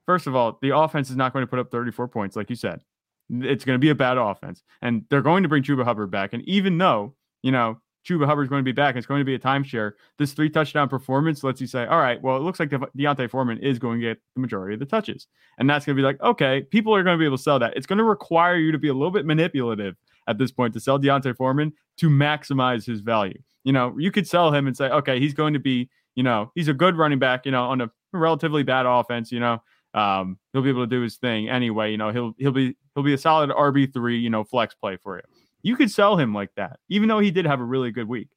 First 0.09 0.27
of 0.27 0.35
all, 0.35 0.59
the 0.63 0.75
offense 0.75 1.11
is 1.11 1.17
not 1.17 1.35
going 1.35 1.43
to 1.43 1.47
put 1.47 1.59
up 1.59 1.71
34 1.71 2.09
points, 2.09 2.35
like 2.35 2.49
you 2.49 2.57
said. 2.57 2.81
It's 3.29 3.63
going 3.63 3.75
to 3.75 3.79
be 3.79 3.91
a 3.91 3.95
bad 3.95 4.17
offense. 4.17 4.63
And 4.81 5.05
they're 5.11 5.21
going 5.21 5.43
to 5.43 5.51
bring 5.51 5.63
Chuba 5.63 5.85
Hubbard 5.85 6.11
back. 6.11 6.33
And 6.33 6.43
even 6.49 6.79
though, 6.79 7.15
you 7.43 7.53
know, 7.53 7.79
Chuba 8.09 8.25
Hubbard's 8.25 8.49
going 8.49 8.61
to 8.61 8.65
be 8.65 8.73
back. 8.73 8.97
It's 8.97 9.07
going 9.07 9.21
to 9.21 9.25
be 9.27 9.35
a 9.35 9.39
timeshare. 9.39 9.93
This 10.17 10.33
three 10.33 10.49
touchdown 10.49 10.89
performance 10.89 11.45
lets 11.45 11.61
you 11.61 11.67
say, 11.67 11.85
all 11.85 11.99
right, 11.99 12.23
well, 12.23 12.39
it 12.39 12.41
looks 12.41 12.59
like 12.59 12.71
De- 12.71 12.79
D'Onta 12.79 13.29
Foreman 13.29 13.59
is 13.59 13.79
going 13.79 14.01
to 14.01 14.07
get 14.07 14.19
the 14.35 14.41
majority 14.41 14.73
of 14.73 14.81
the 14.81 14.87
touches. 14.87 15.27
And 15.59 15.69
that's 15.69 15.85
going 15.85 15.95
to 15.95 16.01
be 16.01 16.07
like, 16.07 16.19
okay, 16.23 16.63
people 16.63 16.95
are 16.95 17.03
going 17.03 17.17
to 17.17 17.19
be 17.19 17.27
able 17.27 17.37
to 17.37 17.43
sell 17.43 17.59
that. 17.59 17.77
It's 17.77 17.87
going 17.87 17.99
to 17.99 18.05
require 18.05 18.57
you 18.57 18.73
to 18.73 18.79
be 18.79 18.89
a 18.89 18.95
little 18.95 19.11
bit 19.11 19.27
manipulative 19.27 19.95
at 20.27 20.39
this 20.39 20.51
point 20.51 20.73
to 20.73 20.81
sell 20.81 20.97
D'Onta 20.97 21.37
Foreman 21.37 21.71
to 21.99 22.09
maximize 22.09 22.87
his 22.87 23.01
value. 23.01 23.39
You 23.65 23.75
know, 23.75 23.95
you 23.99 24.11
could 24.11 24.27
sell 24.27 24.55
him 24.55 24.67
and 24.67 24.75
say, 24.75 24.89
okay, 24.89 25.21
he's 25.21 25.35
going 25.35 25.53
to 25.53 25.61
be, 25.61 25.91
you 26.15 26.23
know, 26.23 26.51
he's 26.55 26.69
a 26.69 26.75
good 26.75 26.97
running 26.97 27.19
back, 27.19 27.45
you 27.45 27.53
know, 27.53 27.65
on 27.65 27.83
a 27.83 27.91
relatively 28.15 28.63
bad 28.63 28.87
offense, 28.87 29.31
you 29.31 29.41
know. 29.41 29.61
Um, 29.99 30.39
he'll 30.53 30.63
be 30.63 30.69
able 30.69 30.85
to 30.85 30.87
do 30.87 31.03
his 31.03 31.17
thing 31.17 31.49
anyway. 31.49 31.91
You 31.91 31.97
know, 31.97 32.11
he'll 32.11 32.33
he'll 32.39 32.53
be 32.53 32.77
he'll 32.95 33.05
be 33.05 33.15
a 33.15 33.19
solid 33.19 33.51
RB 33.51 33.93
three, 33.93 34.19
you 34.19 34.31
know, 34.31 34.45
flex 34.45 34.75
play 34.75 34.97
for 34.97 35.17
you. 35.17 35.23
You 35.63 35.77
could 35.77 35.91
sell 35.91 36.17
him 36.17 36.33
like 36.33 36.51
that, 36.57 36.79
even 36.89 37.09
though 37.09 37.19
he 37.19 37.31
did 37.31 37.47
have 37.47 37.61
a 37.61 37.65
really 37.65 37.91
good 37.91 38.09
week. 38.09 38.29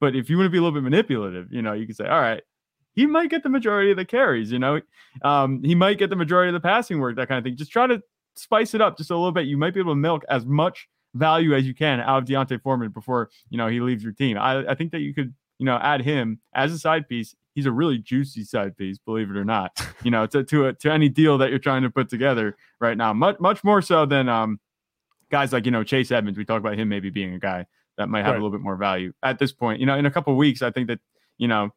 But 0.00 0.16
if 0.16 0.30
you 0.30 0.36
want 0.36 0.46
to 0.46 0.50
be 0.50 0.58
a 0.58 0.62
little 0.62 0.74
bit 0.74 0.82
manipulative, 0.82 1.52
you 1.52 1.62
know, 1.62 1.74
you 1.74 1.86
can 1.86 1.94
say, 1.94 2.06
all 2.06 2.20
right, 2.20 2.42
he 2.94 3.06
might 3.06 3.30
get 3.30 3.42
the 3.42 3.48
majority 3.48 3.90
of 3.90 3.96
the 3.96 4.04
carries, 4.04 4.50
you 4.50 4.58
know, 4.58 4.80
um, 5.22 5.62
he 5.62 5.74
might 5.74 5.98
get 5.98 6.10
the 6.10 6.16
majority 6.16 6.48
of 6.48 6.54
the 6.54 6.66
passing 6.66 6.98
work, 6.98 7.16
that 7.16 7.28
kind 7.28 7.38
of 7.38 7.44
thing. 7.44 7.56
Just 7.56 7.70
try 7.70 7.86
to 7.86 8.02
spice 8.34 8.74
it 8.74 8.80
up 8.80 8.96
just 8.96 9.10
a 9.10 9.16
little 9.16 9.32
bit. 9.32 9.46
You 9.46 9.56
might 9.56 9.74
be 9.74 9.80
able 9.80 9.92
to 9.92 9.96
milk 9.96 10.24
as 10.28 10.44
much 10.44 10.88
value 11.14 11.54
as 11.54 11.66
you 11.66 11.74
can 11.74 12.00
out 12.00 12.18
of 12.18 12.24
D'Onta 12.24 12.60
Foreman 12.60 12.90
before, 12.90 13.30
you 13.50 13.58
know, 13.58 13.68
he 13.68 13.80
leaves 13.80 14.02
your 14.02 14.12
team. 14.12 14.38
I, 14.38 14.66
I 14.66 14.74
think 14.74 14.92
that 14.92 15.00
you 15.00 15.14
could, 15.14 15.34
you 15.62 15.66
know, 15.66 15.78
add 15.80 16.02
him 16.02 16.40
as 16.54 16.72
a 16.72 16.78
side 16.78 17.08
piece. 17.08 17.36
He's 17.54 17.66
a 17.66 17.72
really 17.72 17.98
juicy 17.98 18.42
side 18.42 18.76
piece, 18.76 18.98
believe 18.98 19.30
it 19.30 19.36
or 19.36 19.44
not, 19.44 19.78
you 20.02 20.10
know, 20.10 20.26
to, 20.26 20.42
to, 20.42 20.66
a, 20.66 20.72
to 20.72 20.90
any 20.90 21.08
deal 21.08 21.38
that 21.38 21.50
you're 21.50 21.60
trying 21.60 21.82
to 21.82 21.90
put 21.90 22.08
together 22.08 22.56
right 22.80 22.96
now. 22.96 23.12
Much, 23.12 23.38
much 23.38 23.62
more 23.62 23.80
so 23.80 24.06
than, 24.06 24.28
um, 24.28 24.58
guys 25.32 25.52
like 25.52 25.64
you 25.64 25.72
know 25.72 25.82
Chase 25.82 26.12
Edmonds. 26.12 26.38
We 26.38 26.44
talk 26.44 26.60
about 26.60 26.78
him 26.78 26.88
maybe 26.88 27.10
being 27.10 27.34
a 27.34 27.38
guy 27.38 27.66
that 27.96 28.08
might 28.08 28.20
have 28.24 28.32
right. 28.32 28.40
a 28.40 28.44
little 28.44 28.56
bit 28.56 28.60
more 28.60 28.76
value 28.76 29.12
at 29.22 29.38
this 29.38 29.52
point. 29.52 29.80
You 29.80 29.86
know, 29.86 29.96
in 29.96 30.06
a 30.06 30.10
couple 30.10 30.36
weeks, 30.36 30.62
I 30.62 30.70
think 30.70 30.86
that 30.88 31.00
you 31.38 31.48
know 31.48 31.70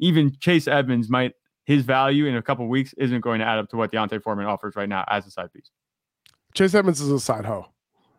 even 0.00 0.36
Chase 0.40 0.66
Edmonds 0.66 1.08
might 1.08 1.34
his 1.64 1.84
value 1.84 2.26
in 2.26 2.34
a 2.34 2.42
couple 2.42 2.66
weeks 2.66 2.92
isn't 2.94 3.20
going 3.20 3.38
to 3.38 3.46
add 3.46 3.58
up 3.58 3.68
to 3.68 3.76
what 3.76 3.92
D'Onta 3.92 4.20
Foreman 4.20 4.46
offers 4.46 4.74
right 4.74 4.88
now 4.88 5.04
as 5.08 5.26
a 5.26 5.30
side 5.30 5.52
piece. 5.52 5.70
Chase 6.54 6.74
Edmonds 6.74 7.00
is 7.00 7.10
a 7.10 7.20
side 7.20 7.44
hoe. 7.44 7.66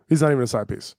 He's 0.07 0.21
not 0.21 0.31
even 0.31 0.43
a 0.43 0.47
side 0.47 0.69
piece. 0.69 0.91